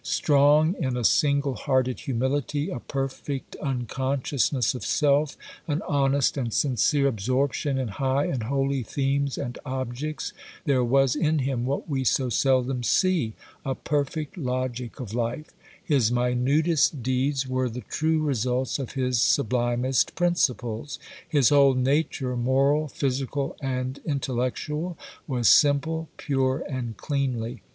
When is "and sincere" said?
6.37-7.07